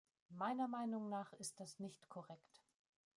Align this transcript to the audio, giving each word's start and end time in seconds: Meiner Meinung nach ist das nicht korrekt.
Meiner 0.31 0.67
Meinung 0.67 1.09
nach 1.09 1.31
ist 1.33 1.59
das 1.59 1.77
nicht 1.77 2.09
korrekt. 2.09 2.63